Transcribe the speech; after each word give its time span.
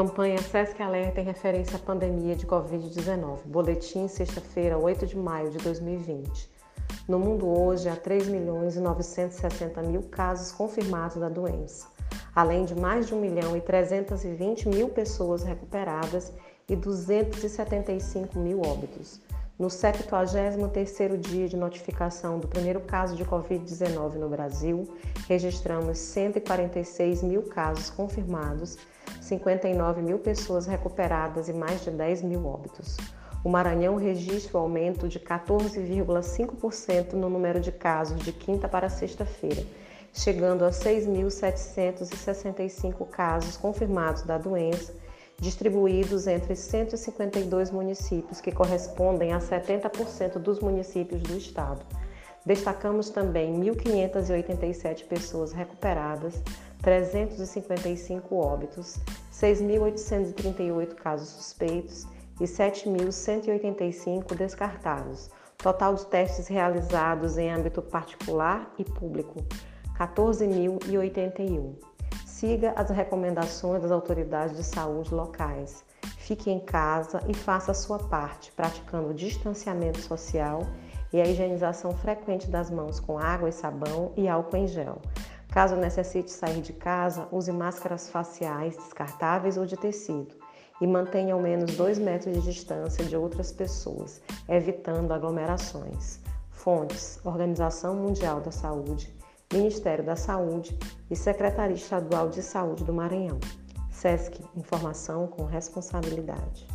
Campanha 0.00 0.38
SESC 0.38 0.82
Alerta 0.82 1.20
em 1.20 1.24
referência 1.24 1.76
à 1.76 1.78
pandemia 1.78 2.34
de 2.34 2.46
Covid-19. 2.46 3.40
Boletim, 3.44 4.08
sexta-feira, 4.08 4.78
8 4.78 5.06
de 5.06 5.14
maio 5.14 5.50
de 5.50 5.58
2020. 5.58 6.50
No 7.06 7.18
mundo 7.18 7.46
hoje, 7.46 7.86
há 7.86 7.94
3 7.94 8.28
milhões 8.28 8.76
e 8.76 8.80
960 8.80 9.82
mil 9.82 10.04
casos 10.04 10.52
confirmados 10.52 11.18
da 11.18 11.28
doença, 11.28 11.86
além 12.34 12.64
de 12.64 12.74
mais 12.74 13.08
de 13.08 13.14
1 13.14 13.20
milhão 13.20 13.54
e 13.54 13.60
320 13.60 14.70
mil 14.70 14.88
pessoas 14.88 15.42
recuperadas 15.42 16.32
e 16.66 16.74
275 16.74 18.38
mil 18.38 18.62
óbitos. 18.62 19.20
No 19.60 19.68
73º 19.68 21.16
dia 21.18 21.46
de 21.46 21.54
notificação 21.54 22.38
do 22.38 22.48
primeiro 22.48 22.80
caso 22.80 23.14
de 23.14 23.26
Covid-19 23.26 24.14
no 24.14 24.26
Brasil, 24.26 24.88
registramos 25.28 25.98
146 25.98 27.22
mil 27.22 27.42
casos 27.42 27.90
confirmados, 27.90 28.78
59 29.20 30.00
mil 30.00 30.18
pessoas 30.18 30.66
recuperadas 30.66 31.50
e 31.50 31.52
mais 31.52 31.84
de 31.84 31.90
10 31.90 32.22
mil 32.22 32.46
óbitos. 32.46 32.96
O 33.44 33.50
Maranhão 33.50 33.96
registra 33.96 34.56
o 34.56 34.62
aumento 34.62 35.06
de 35.06 35.20
14,5% 35.20 37.12
no 37.12 37.28
número 37.28 37.60
de 37.60 37.70
casos 37.70 38.18
de 38.22 38.32
quinta 38.32 38.66
para 38.66 38.88
sexta-feira, 38.88 39.62
chegando 40.10 40.64
a 40.64 40.70
6.765 40.70 43.06
casos 43.10 43.58
confirmados 43.58 44.22
da 44.22 44.38
doença 44.38 44.94
distribuídos 45.40 46.26
entre 46.26 46.54
152 46.54 47.70
municípios, 47.70 48.40
que 48.40 48.52
correspondem 48.52 49.32
a 49.32 49.38
70% 49.38 50.38
dos 50.38 50.60
municípios 50.60 51.22
do 51.22 51.36
estado. 51.36 51.80
Destacamos 52.44 53.10
também 53.10 53.58
1.587 53.60 55.06
pessoas 55.06 55.52
recuperadas, 55.52 56.42
355 56.82 58.34
óbitos, 58.34 58.98
6.838 59.32 60.94
casos 60.94 61.28
suspeitos 61.28 62.06
e 62.40 62.44
7.185 62.44 64.34
descartados. 64.34 65.30
Total 65.58 65.94
de 65.94 66.06
testes 66.06 66.48
realizados 66.48 67.36
em 67.36 67.50
âmbito 67.50 67.82
particular 67.82 68.72
e 68.78 68.84
público, 68.84 69.44
14.081. 69.98 71.89
Siga 72.40 72.72
as 72.74 72.88
recomendações 72.88 73.82
das 73.82 73.90
autoridades 73.90 74.56
de 74.56 74.64
saúde 74.64 75.14
locais. 75.14 75.84
Fique 76.16 76.50
em 76.50 76.58
casa 76.58 77.22
e 77.28 77.34
faça 77.34 77.72
a 77.72 77.74
sua 77.74 77.98
parte, 77.98 78.50
praticando 78.52 79.08
o 79.08 79.14
distanciamento 79.14 80.00
social 80.00 80.62
e 81.12 81.20
a 81.20 81.26
higienização 81.26 81.92
frequente 81.92 82.48
das 82.48 82.70
mãos 82.70 82.98
com 82.98 83.18
água 83.18 83.50
e 83.50 83.52
sabão 83.52 84.12
e 84.16 84.26
álcool 84.26 84.56
em 84.56 84.66
gel. 84.66 85.02
Caso 85.52 85.76
necessite 85.76 86.30
sair 86.30 86.62
de 86.62 86.72
casa, 86.72 87.28
use 87.30 87.52
máscaras 87.52 88.08
faciais 88.08 88.74
descartáveis 88.74 89.58
ou 89.58 89.66
de 89.66 89.76
tecido 89.76 90.34
e 90.80 90.86
mantenha 90.86 91.34
ao 91.34 91.40
menos 91.42 91.76
2 91.76 91.98
metros 91.98 92.34
de 92.34 92.40
distância 92.40 93.04
de 93.04 93.18
outras 93.18 93.52
pessoas, 93.52 94.22
evitando 94.48 95.12
aglomerações. 95.12 96.20
Fontes: 96.48 97.20
Organização 97.22 97.96
Mundial 97.96 98.40
da 98.40 98.50
Saúde, 98.50 99.12
Ministério 99.52 100.04
da 100.04 100.14
Saúde 100.14 100.78
e 101.10 101.16
Secretaria 101.16 101.74
Estadual 101.74 102.28
de 102.28 102.40
Saúde 102.40 102.84
do 102.84 102.92
Maranhão. 102.92 103.40
SESC 103.90 104.40
Informação 104.54 105.26
com 105.26 105.44
Responsabilidade. 105.44 106.68